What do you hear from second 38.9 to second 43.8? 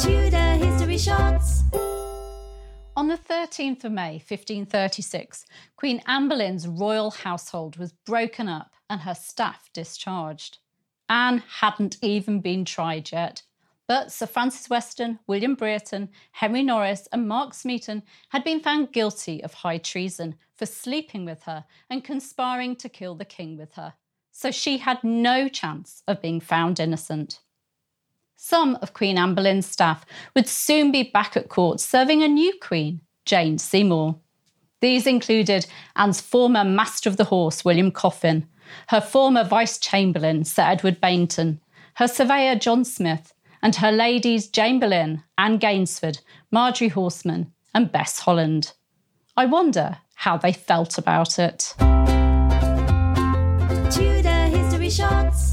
former Vice Chamberlain, Sir Edward Baynton, her surveyor, John Smith, and